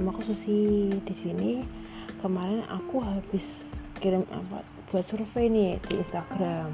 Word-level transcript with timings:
nama 0.00 0.16
aku 0.16 0.32
Susi. 0.32 0.88
Di 1.04 1.14
sini 1.20 1.60
kemarin 2.24 2.64
aku 2.72 3.04
habis 3.04 3.44
kirim 4.00 4.24
apa 4.32 4.64
buat 4.88 5.04
survei 5.12 5.52
nih 5.52 5.76
di 5.84 6.00
Instagram. 6.00 6.72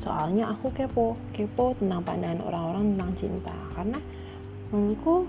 Soalnya 0.00 0.56
aku 0.56 0.72
kepo, 0.72 1.12
kepo 1.36 1.76
tentang 1.76 2.00
pandangan 2.08 2.40
orang-orang 2.40 2.96
tentang 2.96 3.12
cinta. 3.20 3.56
Karena 3.76 4.00
menurutku 4.72 5.28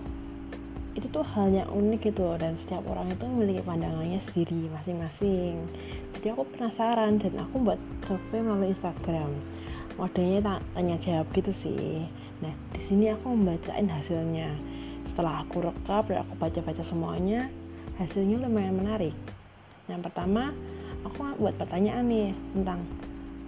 itu 0.95 1.11
tuh 1.11 1.27
hal 1.35 1.51
yang 1.51 1.67
unik 1.67 2.07
gitu 2.07 2.39
dan 2.39 2.55
setiap 2.63 2.87
orang 2.87 3.11
itu 3.11 3.27
memiliki 3.27 3.61
pandangannya 3.67 4.23
sendiri 4.31 4.71
masing-masing. 4.79 5.59
Jadi 6.15 6.27
aku 6.31 6.47
penasaran 6.55 7.19
dan 7.19 7.35
aku 7.35 7.55
buat 7.59 7.79
survei 8.07 8.39
melalui 8.39 8.71
Instagram. 8.71 9.35
Modelnya 9.99 10.63
tanya 10.71 10.95
jawab 11.03 11.27
gitu 11.35 11.51
sih. 11.51 12.07
Nah, 12.39 12.55
di 12.71 12.79
sini 12.87 13.11
aku 13.11 13.35
membacain 13.35 13.91
hasilnya 13.91 14.78
setelah 15.11 15.43
aku 15.43 15.65
rekap 15.65 16.07
dan 16.07 16.23
aku 16.23 16.33
baca-baca 16.37 16.83
semuanya 16.87 17.49
hasilnya 17.99 18.39
lumayan 18.39 18.79
menarik. 18.79 19.15
Yang 19.91 20.07
pertama 20.07 20.55
aku 21.03 21.35
buat 21.41 21.55
pertanyaan 21.59 22.05
nih 22.07 22.29
tentang 22.55 22.79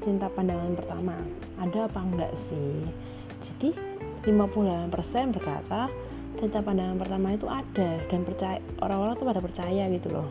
cinta 0.01 0.27
pandangan 0.27 0.73
pertama. 0.75 1.15
Ada 1.61 1.87
apa 1.87 1.99
enggak 2.01 2.33
sih? 2.49 2.83
Jadi 3.47 3.69
58% 4.25 5.35
berkata 5.37 5.87
cinta 6.41 6.59
pandangan 6.59 6.97
pertama 6.97 7.27
itu 7.37 7.45
ada 7.45 7.89
dan 8.09 8.21
percaya 8.25 8.59
orang-orang 8.81 9.13
tuh 9.17 9.27
pada 9.29 9.41
percaya 9.41 9.83
gitu 9.93 10.09
loh. 10.09 10.29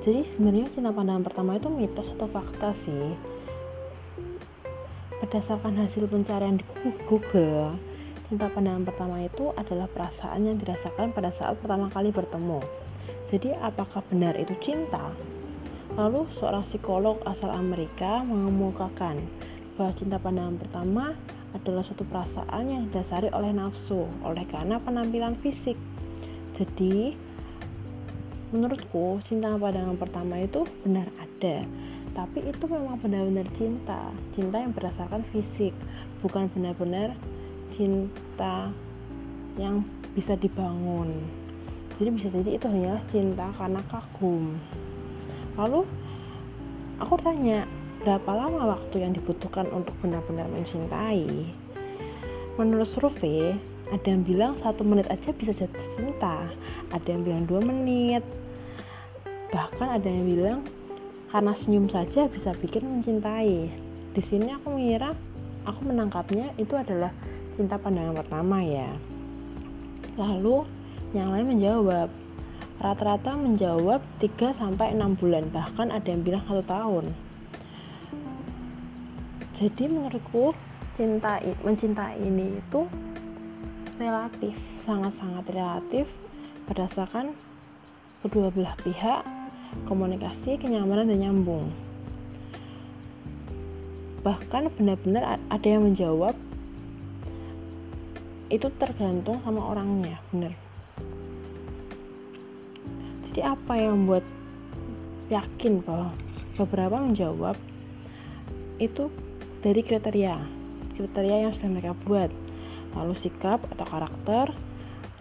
Jadi 0.00 0.24
sebenarnya 0.32 0.66
cinta 0.72 0.90
pandangan 0.96 1.24
pertama 1.28 1.60
itu 1.60 1.68
mitos 1.68 2.08
atau 2.16 2.28
fakta 2.32 2.72
sih? 2.88 3.12
Berdasarkan 5.20 5.76
hasil 5.76 6.08
pencarian 6.08 6.56
di 6.56 6.64
Google 7.04 7.76
Cinta 8.30 8.46
pandangan 8.46 8.86
pertama 8.86 9.26
itu 9.26 9.50
adalah 9.58 9.90
perasaan 9.90 10.46
yang 10.46 10.54
dirasakan 10.54 11.10
pada 11.10 11.34
saat 11.34 11.58
pertama 11.58 11.90
kali 11.90 12.14
bertemu. 12.14 12.62
Jadi, 13.26 13.50
apakah 13.58 14.06
benar 14.06 14.38
itu 14.38 14.54
cinta? 14.62 15.10
Lalu, 15.98 16.30
seorang 16.38 16.62
psikolog 16.70 17.18
asal 17.26 17.50
Amerika 17.50 18.22
mengemukakan 18.22 19.18
bahwa 19.74 19.90
cinta 19.98 20.22
pandangan 20.22 20.62
pertama 20.62 21.04
adalah 21.58 21.82
suatu 21.82 22.06
perasaan 22.06 22.70
yang 22.70 22.82
didasari 22.86 23.34
oleh 23.34 23.50
nafsu, 23.50 24.06
oleh 24.22 24.46
karena 24.46 24.78
penampilan 24.78 25.34
fisik. 25.42 25.74
Jadi, 26.54 27.18
menurutku 28.54 29.26
cinta 29.26 29.58
pandangan 29.58 29.98
pertama 29.98 30.38
itu 30.38 30.62
benar 30.86 31.10
ada, 31.18 31.66
tapi 32.14 32.46
itu 32.46 32.62
memang 32.70 32.94
benar-benar 33.02 33.50
cinta, 33.58 34.14
cinta 34.38 34.62
yang 34.62 34.70
berdasarkan 34.70 35.26
fisik, 35.34 35.74
bukan 36.22 36.46
benar-benar 36.54 37.18
cinta 37.80 38.68
yang 39.56 39.80
bisa 40.12 40.36
dibangun. 40.36 41.16
Jadi 41.96 42.08
bisa 42.12 42.28
jadi 42.28 42.50
itu 42.60 42.66
hanya 42.68 43.00
cinta 43.08 43.48
karena 43.56 43.80
kagum. 43.88 44.60
Lalu 45.56 45.88
aku 47.00 47.16
tanya 47.24 47.64
berapa 48.04 48.28
lama 48.36 48.76
waktu 48.76 49.00
yang 49.00 49.16
dibutuhkan 49.16 49.64
untuk 49.72 49.96
benar-benar 50.04 50.44
mencintai? 50.52 51.24
Menurut 52.60 52.92
survei 52.92 53.56
ada 53.88 54.06
yang 54.12 54.28
bilang 54.28 54.60
satu 54.60 54.84
menit 54.84 55.08
aja 55.08 55.32
bisa 55.32 55.56
jatuh 55.56 55.86
cinta 55.96 56.52
ada 56.92 57.08
yang 57.08 57.24
bilang 57.24 57.48
dua 57.48 57.64
menit. 57.64 58.20
Bahkan 59.56 59.88
ada 59.88 60.04
yang 60.04 60.28
bilang 60.28 60.58
karena 61.32 61.56
senyum 61.56 61.88
saja 61.88 62.28
bisa 62.28 62.52
bikin 62.60 62.84
mencintai. 62.84 63.72
Di 64.12 64.22
sini 64.28 64.52
aku 64.52 64.76
mengira 64.76 65.16
aku 65.64 65.80
menangkapnya 65.88 66.52
itu 66.58 66.74
adalah 66.76 67.14
cinta 67.60 67.76
pandangan 67.76 68.16
pertama 68.16 68.64
ya. 68.64 68.88
Lalu 70.16 70.64
yang 71.12 71.28
lain 71.28 71.52
menjawab. 71.52 72.08
Rata-rata 72.80 73.36
menjawab 73.36 74.00
3 74.24 74.56
sampai 74.56 74.96
6 74.96 75.20
bulan 75.20 75.52
bahkan 75.52 75.92
ada 75.92 76.08
yang 76.08 76.24
bilang 76.24 76.40
satu 76.48 76.64
tahun. 76.64 77.12
Jadi 79.60 79.84
menurutku 79.92 80.56
cinta 80.96 81.36
mencintai 81.60 82.16
ini 82.24 82.56
itu 82.56 82.88
relatif 84.00 84.56
sangat-sangat 84.88 85.44
relatif 85.52 86.08
berdasarkan 86.64 87.36
kedua 88.24 88.48
belah 88.48 88.72
pihak 88.80 89.20
komunikasi 89.84 90.56
kenyamanan 90.56 91.12
dan 91.12 91.20
nyambung. 91.20 91.68
Bahkan 94.24 94.72
benar-benar 94.80 95.36
ada 95.52 95.68
yang 95.68 95.84
menjawab 95.84 96.32
itu 98.50 98.66
tergantung 98.82 99.38
sama 99.46 99.62
orangnya 99.62 100.18
bener. 100.34 100.52
Jadi 103.30 103.40
apa 103.46 103.74
yang 103.78 104.10
buat 104.10 104.26
yakin 105.30 105.86
bahwa 105.86 106.10
beberapa 106.58 106.98
menjawab 106.98 107.54
itu 108.82 109.06
dari 109.62 109.86
kriteria 109.86 110.34
kriteria 110.98 111.48
yang 111.48 111.52
sudah 111.56 111.70
mereka 111.70 111.94
buat. 112.04 112.30
Lalu 112.98 113.14
sikap 113.22 113.62
atau 113.70 113.86
karakter 113.86 114.50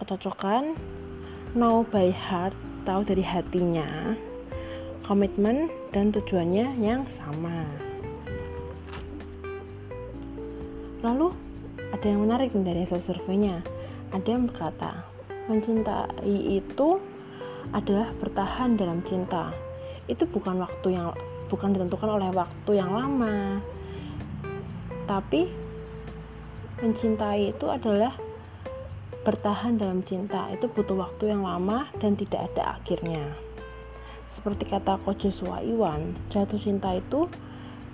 kecocokan 0.01 0.73
know 1.53 1.85
by 1.85 2.09
heart 2.09 2.57
tahu 2.83 3.05
dari 3.05 3.21
hatinya 3.21 4.17
komitmen 5.05 5.69
dan 5.93 6.09
tujuannya 6.09 6.81
yang 6.81 7.05
sama. 7.17 7.65
Lalu 11.05 11.48
ada 11.99 12.15
yang 12.15 12.23
menarik 12.23 12.55
dari 12.55 12.87
hasil 12.87 13.03
surveinya. 13.03 13.59
Ada 14.15 14.31
yang 14.31 14.47
berkata 14.47 15.03
mencintai 15.51 16.63
itu 16.63 16.95
adalah 17.75 18.15
bertahan 18.23 18.79
dalam 18.79 19.03
cinta. 19.03 19.51
Itu 20.07 20.23
bukan 20.31 20.63
waktu 20.63 20.95
yang 20.95 21.11
bukan 21.51 21.75
ditentukan 21.75 22.07
oleh 22.07 22.31
waktu 22.31 22.71
yang 22.71 22.95
lama. 22.95 23.59
Tapi 25.11 25.51
mencintai 26.79 27.51
itu 27.51 27.67
adalah 27.67 28.15
bertahan 29.27 29.75
dalam 29.75 29.99
cinta. 30.07 30.47
Itu 30.55 30.71
butuh 30.71 31.03
waktu 31.03 31.35
yang 31.35 31.43
lama 31.43 31.83
dan 31.99 32.15
tidak 32.15 32.47
ada 32.55 32.79
akhirnya. 32.79 33.27
Seperti 34.39 34.71
kata 34.71 35.03
Joshua 35.19 35.59
Iwan 35.67 36.15
jatuh 36.31 36.63
cinta 36.63 36.95
itu 36.95 37.27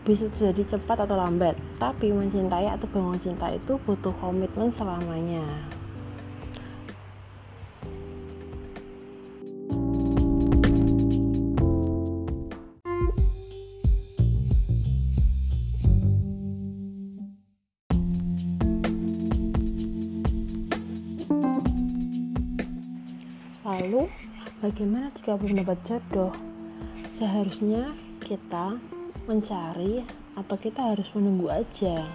bisa 0.06 0.30
jadi 0.38 0.62
cepat 0.70 1.02
atau 1.02 1.18
lambat, 1.18 1.58
tapi 1.82 2.14
mencintai 2.14 2.70
atau 2.70 2.86
bangun 2.94 3.18
cinta 3.26 3.50
itu 3.50 3.74
butuh 3.90 4.14
komitmen 4.22 4.70
selamanya. 4.78 5.42
Lalu, 23.66 24.06
bagaimana 24.62 25.10
jika 25.18 25.34
belum 25.42 25.66
dapat 25.66 25.82
jodoh? 25.90 26.30
Seharusnya 27.18 27.98
kita 28.22 28.78
mencari 29.26 30.06
atau 30.38 30.56
kita 30.58 30.94
harus 30.94 31.10
menunggu 31.14 31.50
aja. 31.50 32.06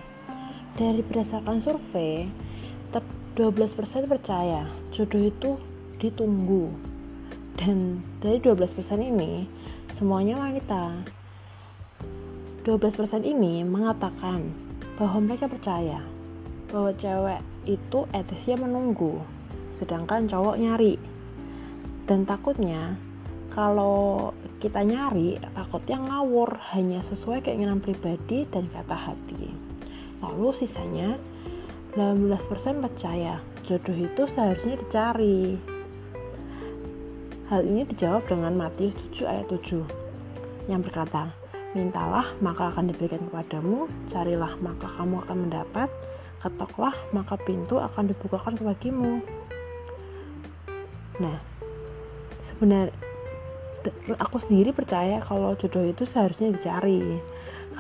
Dari 0.79 1.03
berdasarkan 1.03 1.61
survei 1.67 2.31
12% 3.41 4.11
percaya 4.11 4.69
jodoh 4.93 5.23
itu 5.31 5.51
ditunggu. 6.03 6.69
Dan 7.57 8.05
dari 8.21 8.37
12% 8.37 8.69
ini 9.01 9.49
semuanya 9.97 10.37
wanita. 10.37 11.01
12% 12.67 13.25
ini 13.25 13.65
mengatakan 13.65 14.51
bahwa 15.01 15.25
mereka 15.25 15.49
percaya 15.49 16.05
bahwa 16.69 16.93
cewek 17.01 17.41
itu 17.65 18.05
etisnya 18.13 18.61
menunggu 18.61 19.23
sedangkan 19.81 20.29
cowok 20.29 20.61
nyari. 20.61 21.01
Dan 22.05 22.29
takutnya 22.29 22.99
kalau 23.55 24.35
kita 24.61 24.85
nyari 24.85 25.41
takutnya 25.57 25.97
ngawur 25.97 26.53
hanya 26.77 27.01
sesuai 27.09 27.41
keinginan 27.41 27.81
pribadi 27.81 28.45
dan 28.53 28.69
kata 28.69 28.93
hati. 28.93 29.49
Lalu 30.21 30.53
sisanya 30.61 31.17
18% 31.97 32.85
percaya 32.85 33.41
jodoh 33.65 33.97
itu 33.97 34.23
seharusnya 34.37 34.77
dicari. 34.77 35.57
Hal 37.49 37.67
ini 37.67 37.89
dijawab 37.89 38.29
dengan 38.29 38.55
Matius 38.55 38.95
7 39.17 39.27
ayat 39.27 39.49
7 39.49 39.83
yang 40.71 40.85
berkata 40.85 41.33
mintalah 41.75 42.31
maka 42.39 42.71
akan 42.71 42.93
diberikan 42.93 43.27
kepadamu 43.27 43.91
carilah 44.13 44.55
maka 44.63 44.87
kamu 45.01 45.19
akan 45.27 45.37
mendapat 45.49 45.89
ketoklah 46.45 46.95
maka 47.11 47.35
pintu 47.43 47.81
akan 47.81 48.13
dibukakan 48.13 48.55
bagimu. 48.61 49.25
Nah 51.19 51.41
sebenarnya 52.53 53.10
aku 54.21 54.37
sendiri 54.45 54.77
percaya 54.77 55.25
kalau 55.25 55.57
jodoh 55.57 55.89
itu 55.89 56.05
seharusnya 56.09 56.53
dicari. 56.53 57.21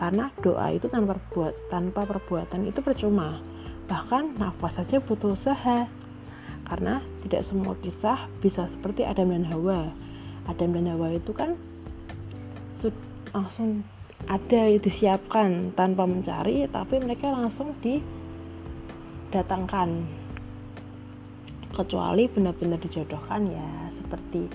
Karena 0.00 0.32
doa 0.40 0.72
itu 0.72 0.88
tanpa 0.88 1.20
perbuat 1.20 1.54
tanpa 1.68 2.08
perbuatan 2.08 2.64
itu 2.64 2.80
percuma. 2.80 3.36
Bahkan 3.84 4.40
nafas 4.40 4.80
saja 4.80 4.96
butuh 5.02 5.36
usaha. 5.36 5.84
Karena 6.64 7.02
tidak 7.26 7.42
semua 7.50 7.74
kisah 7.82 8.30
bisa 8.40 8.70
seperti 8.70 9.04
Adam 9.04 9.34
dan 9.34 9.44
Hawa. 9.50 9.90
Adam 10.48 10.78
dan 10.78 10.94
Hawa 10.94 11.18
itu 11.18 11.34
kan 11.34 11.58
langsung 13.30 13.86
ada 14.26 14.74
disiapkan 14.74 15.70
tanpa 15.78 16.02
mencari 16.02 16.66
tapi 16.70 16.98
mereka 16.98 17.30
langsung 17.30 17.74
didatangkan. 17.82 20.18
Kecuali 21.70 22.26
benar-benar 22.26 22.82
dijodohkan 22.82 23.46
ya 23.46 23.94
seperti 23.94 24.50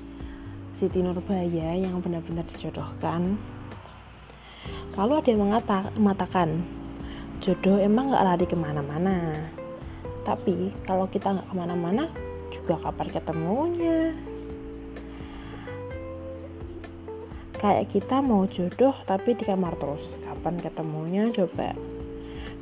Siti 0.75 0.99
Nurbaya 0.99 1.71
yang 1.79 2.03
benar-benar 2.03 2.43
dijodohkan. 2.51 3.39
Kalau 4.91 5.23
ada 5.23 5.29
yang 5.31 5.47
mengatakan 5.95 6.67
jodoh 7.39 7.79
emang 7.79 8.11
gak 8.11 8.27
lari 8.27 8.43
ke 8.43 8.59
mana-mana. 8.59 9.39
Tapi 10.27 10.75
kalau 10.83 11.07
kita 11.07 11.31
nggak 11.31 11.47
ke 11.47 11.55
mana-mana 11.55 12.11
juga 12.51 12.75
kapan 12.83 13.07
ketemunya. 13.07 13.99
Kayak 17.55 17.95
kita 17.95 18.19
mau 18.19 18.43
jodoh 18.51 18.95
tapi 19.07 19.31
di 19.31 19.47
kamar 19.47 19.79
terus. 19.79 20.03
Kapan 20.27 20.59
ketemunya 20.59 21.31
coba? 21.31 21.71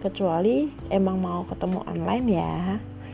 Kecuali 0.05 0.69
emang 0.93 1.17
mau 1.17 1.49
ketemu 1.49 1.79
online 1.89 2.27
ya. 2.29 2.57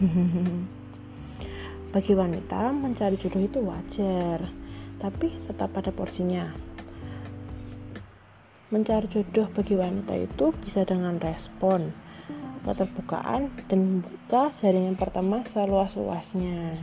Bagi 1.95 2.13
wanita 2.13 2.75
mencari 2.75 3.15
jodoh 3.15 3.47
itu 3.47 3.59
wajar 3.63 4.58
tapi 4.99 5.33
tetap 5.47 5.73
ada 5.75 5.89
porsinya 5.89 6.51
mencari 8.69 9.09
jodoh 9.09 9.49
bagi 9.55 9.73
wanita 9.73 10.13
itu 10.13 10.53
bisa 10.61 10.85
dengan 10.85 11.17
respon 11.17 11.89
keterbukaan 12.67 13.49
dan 13.65 13.79
membuka 13.79 14.53
jaringan 14.61 14.93
pertama 14.93 15.41
seluas-luasnya 15.55 16.77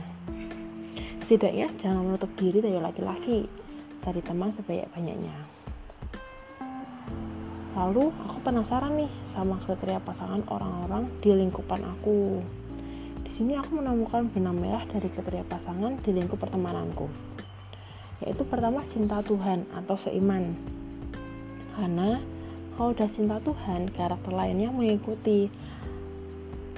setidaknya 1.27 1.67
jangan 1.83 2.07
menutup 2.07 2.31
diri 2.39 2.59
dari 2.63 2.79
laki-laki 2.79 3.47
cari 4.07 4.23
teman 4.23 4.55
sebanyak-banyaknya. 4.55 5.35
Lalu 7.75 8.07
aku 8.09 8.39
penasaran 8.39 8.95
nih 8.95 9.11
sama 9.35 9.59
kriteria 9.67 9.99
pasangan 9.99 10.39
orang-orang 10.47 11.11
di 11.19 11.35
lingkupan 11.35 11.83
aku. 11.83 12.39
Di 13.27 13.31
sini 13.35 13.59
aku 13.59 13.83
menemukan 13.83 14.31
benang 14.31 14.55
merah 14.55 14.87
dari 14.87 15.11
kriteria 15.11 15.43
pasangan 15.51 15.99
di 15.99 16.15
lingkup 16.15 16.39
pertemananku. 16.39 17.26
Yaitu 18.25 18.41
pertama 18.49 18.81
cinta 18.93 19.21
Tuhan 19.21 19.67
atau 19.73 19.95
seiman. 20.01 20.57
Karena 21.77 22.17
kalau 22.77 22.93
udah 22.93 23.09
cinta 23.13 23.37
Tuhan, 23.41 23.89
karakter 23.93 24.33
lainnya 24.33 24.69
mengikuti. 24.73 25.49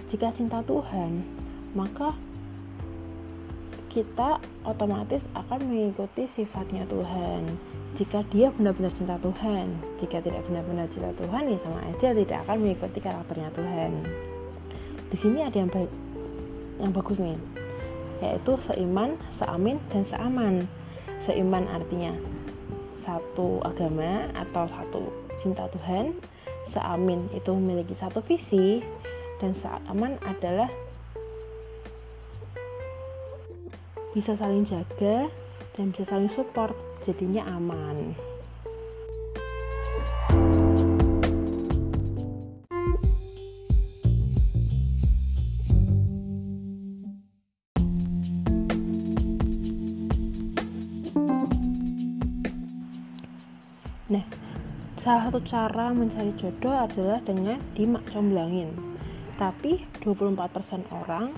Jika 0.09 0.33
cinta 0.35 0.59
Tuhan, 0.65 1.21
maka 1.77 2.17
kita 3.89 4.37
otomatis 4.63 5.21
akan 5.33 5.59
mengikuti 5.65 6.29
sifatnya 6.37 6.85
Tuhan. 6.85 7.41
Jika 7.97 8.21
dia 8.29 8.53
benar-benar 8.53 8.93
cinta 8.95 9.17
Tuhan, 9.17 9.65
jika 9.97 10.21
tidak 10.21 10.45
benar-benar 10.45 10.87
cinta 10.93 11.11
Tuhan, 11.17 11.43
ya 11.49 11.57
sama 11.65 11.79
aja 11.89 12.07
tidak 12.13 12.37
akan 12.45 12.57
mengikuti 12.61 12.99
karakternya 13.01 13.49
Tuhan. 13.57 13.91
Di 15.09 15.17
sini 15.17 15.39
ada 15.41 15.57
yang 15.57 15.73
baik, 15.73 15.91
yang 16.79 16.91
bagus 16.93 17.17
nih, 17.17 17.39
yaitu 18.21 18.51
seiman, 18.69 19.17
seamin, 19.41 19.77
dan 19.89 20.03
seaman. 20.05 20.55
Seiman 21.27 21.65
artinya 21.67 22.13
satu 23.03 23.63
agama 23.65 24.29
atau 24.37 24.63
satu 24.69 25.01
cinta 25.41 25.65
Tuhan. 25.73 26.15
Seamin 26.69 27.25
itu 27.33 27.49
memiliki 27.49 27.97
satu 27.97 28.21
visi, 28.21 28.85
dan 29.41 29.57
seaman 29.57 30.21
adalah 30.21 30.69
bisa 34.13 34.35
saling 34.35 34.67
jaga 34.69 35.31
dan 35.73 35.95
bisa 35.95 36.05
saling 36.09 36.29
support 36.35 36.75
jadinya 37.07 37.45
aman 37.45 38.13
Nah, 40.29 40.48
salah 55.09 55.25
satu 55.25 55.41
cara 55.49 55.89
mencari 55.89 56.29
jodoh 56.37 56.85
adalah 56.85 57.17
dengan 57.25 57.57
dimak 57.73 58.05
comblangin. 58.13 58.69
Tapi 59.41 59.81
24% 60.05 60.85
orang 60.93 61.33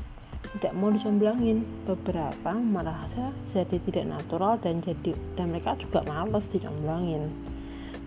tidak 0.60 0.76
mau 0.76 0.92
dicomblangin 0.92 1.64
beberapa 1.88 2.52
merasa 2.52 3.32
jadi 3.56 3.80
tidak 3.88 4.12
natural 4.12 4.60
dan 4.60 4.84
jadi 4.84 5.16
dan 5.40 5.56
mereka 5.56 5.80
juga 5.80 6.04
males 6.04 6.44
dicomblangin 6.52 7.32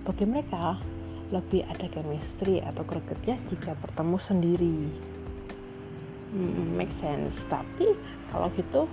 bagi 0.04 0.28
mereka 0.28 0.76
lebih 1.32 1.64
ada 1.64 1.88
chemistry 1.88 2.60
atau 2.60 2.84
gregetnya 2.84 3.40
jika 3.48 3.72
bertemu 3.80 4.16
sendiri. 4.20 4.78
Hmm, 6.36 6.76
make 6.76 6.92
sense. 7.00 7.40
Tapi 7.48 7.88
kalau 8.28 8.52
gitu 8.52 8.84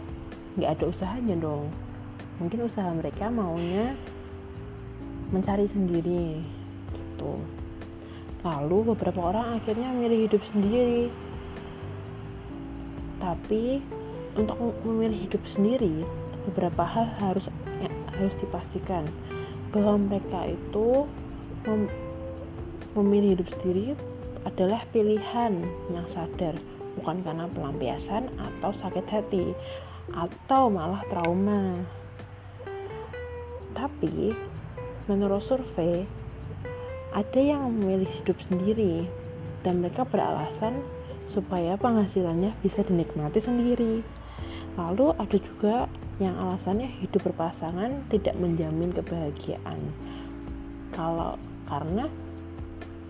nggak 0.55 0.79
ada 0.79 0.85
usahanya 0.87 1.35
dong. 1.35 1.67
Mungkin 2.39 2.63
usaha 2.63 2.87
mereka 2.95 3.27
maunya 3.27 3.91
mencari 5.35 5.67
sendiri 5.67 6.60
gitu. 7.21 7.37
Lalu 8.41 8.97
beberapa 8.97 9.21
orang 9.29 9.61
akhirnya 9.61 9.93
memilih 9.93 10.25
hidup 10.25 10.41
sendiri. 10.49 11.13
Tapi 13.21 13.85
untuk 14.33 14.57
memilih 14.81 15.29
hidup 15.29 15.43
sendiri 15.53 16.01
beberapa 16.49 16.81
hal 16.81 17.05
harus 17.21 17.45
ya, 17.77 17.89
harus 18.17 18.33
dipastikan 18.41 19.05
bahwa 19.69 20.01
mereka 20.09 20.49
itu 20.49 21.05
mem, 21.69 21.85
memilih 22.97 23.37
hidup 23.37 23.47
sendiri 23.61 23.93
adalah 24.41 24.81
pilihan 24.89 25.61
yang 25.93 26.07
sadar. 26.09 26.57
Bukan 26.97 27.21
karena 27.21 27.45
pelampiasan 27.53 28.33
atau 28.35 28.73
sakit 28.81 29.05
hati 29.05 29.53
atau 30.17 30.67
malah 30.73 31.05
trauma. 31.13 31.77
Tapi 33.77 34.33
menurut 35.05 35.45
survei 35.45 36.03
ada 37.11 37.39
yang 37.39 37.67
memilih 37.67 38.07
hidup 38.23 38.39
sendiri 38.47 39.07
dan 39.67 39.83
mereka 39.83 40.07
beralasan 40.07 40.79
supaya 41.31 41.75
penghasilannya 41.75 42.55
bisa 42.63 42.83
dinikmati 42.87 43.39
sendiri. 43.43 44.03
Lalu 44.79 45.11
ada 45.19 45.37
juga 45.37 45.75
yang 46.23 46.35
alasannya 46.39 46.87
hidup 47.03 47.27
berpasangan 47.31 48.07
tidak 48.07 48.35
menjamin 48.39 48.95
kebahagiaan. 48.95 49.79
Kalau 50.95 51.35
karena 51.67 52.07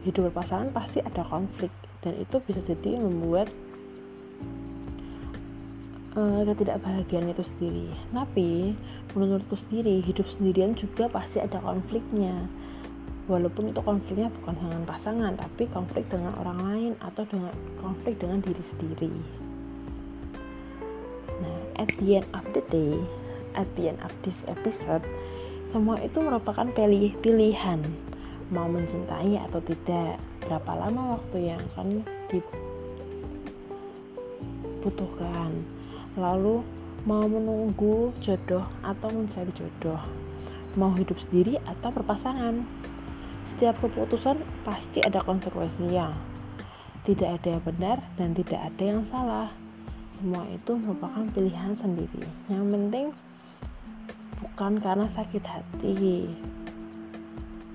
hidup 0.01 0.33
berpasangan 0.33 0.73
pasti 0.73 1.01
ada 1.01 1.21
konflik 1.29 1.69
dan 2.01 2.17
itu 2.17 2.41
bisa 2.41 2.61
jadi 2.65 2.97
membuat 2.97 3.49
uh, 6.17 6.41
ketidakbahagiaan 6.45 7.29
itu 7.29 7.43
sendiri. 7.57 7.85
Tapi 8.09 8.73
menurutku 9.13 9.57
sendiri 9.67 10.01
hidup 10.01 10.25
sendirian 10.37 10.73
juga 10.73 11.05
pasti 11.09 11.37
ada 11.37 11.61
konfliknya 11.61 12.49
walaupun 13.31 13.71
itu 13.71 13.79
konfliknya 13.79 14.27
bukan 14.43 14.59
dengan 14.59 14.83
pasangan 14.83 15.39
tapi 15.39 15.63
konflik 15.71 16.03
dengan 16.11 16.35
orang 16.43 16.59
lain 16.67 16.91
atau 16.99 17.23
dengan 17.31 17.55
konflik 17.79 18.19
dengan 18.19 18.43
diri 18.43 18.63
sendiri. 18.75 19.13
Nah 21.39 21.59
at 21.79 21.87
the 21.95 22.19
end 22.19 22.27
of 22.35 22.43
the 22.51 22.59
day 22.67 22.99
at 23.55 23.71
the 23.79 23.87
end 23.87 24.03
of 24.03 24.11
this 24.27 24.35
episode 24.51 25.07
semua 25.71 25.95
itu 26.03 26.19
merupakan 26.19 26.67
pilih 26.75 27.15
pilihan. 27.23 27.79
Mau 28.51 28.67
mencintai 28.67 29.39
atau 29.47 29.63
tidak 29.63 30.19
berapa 30.43 30.71
lama 30.75 31.15
waktu 31.15 31.55
yang 31.55 31.61
akan 31.71 32.03
dibutuhkan. 34.83 35.63
Lalu 36.19 36.59
mau 37.07 37.23
menunggu 37.23 38.11
jodoh 38.19 38.67
atau 38.83 39.07
mencari 39.07 39.55
jodoh. 39.55 40.03
Mau 40.75 40.91
hidup 40.99 41.15
sendiri 41.23 41.55
atau 41.63 41.87
berpasangan 41.95 42.67
setiap 43.61 43.77
keputusan 43.77 44.41
pasti 44.65 45.05
ada 45.05 45.21
konsekuensinya. 45.21 46.09
Tidak 47.05 47.29
ada 47.29 47.45
yang 47.45 47.61
benar 47.61 48.01
dan 48.17 48.33
tidak 48.33 48.57
ada 48.57 48.81
yang 48.81 49.05
salah. 49.13 49.53
Semua 50.17 50.49
itu 50.49 50.81
merupakan 50.81 51.21
pilihan 51.29 51.77
sendiri. 51.77 52.25
Yang 52.49 52.65
penting 52.73 53.05
bukan 54.41 54.81
karena 54.81 55.05
sakit 55.13 55.45
hati. 55.45 56.25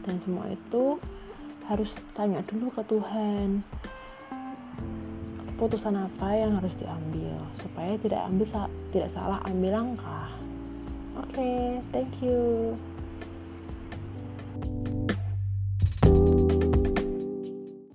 Dan 0.03 0.19
semua 0.27 0.51
itu 0.51 0.99
harus 1.71 1.95
tanya 2.19 2.43
dulu 2.51 2.67
ke 2.75 2.83
Tuhan. 2.91 3.63
Keputusan 5.55 6.03
apa 6.03 6.35
yang 6.35 6.59
harus 6.59 6.75
diambil 6.83 7.47
supaya 7.63 7.95
tidak 8.03 8.27
ambil 8.27 8.67
tidak 8.91 9.15
salah 9.15 9.39
ambil 9.47 9.71
langkah. 9.71 10.35
Oke, 11.15 11.31
okay, 11.39 11.79
thank 11.95 12.11
you. 12.19 12.75